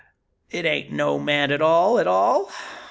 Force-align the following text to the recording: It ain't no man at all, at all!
It 0.49 0.65
ain't 0.65 0.89
no 0.91 1.19
man 1.19 1.51
at 1.51 1.61
all, 1.61 1.99
at 1.99 2.07
all! 2.07 2.49